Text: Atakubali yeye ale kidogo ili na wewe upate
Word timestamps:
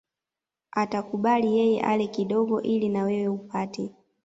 Atakubali 0.81 1.47
yeye 1.57 1.79
ale 1.81 2.07
kidogo 2.07 2.61
ili 2.61 2.89
na 2.89 3.03
wewe 3.03 3.27
upate 3.27 3.91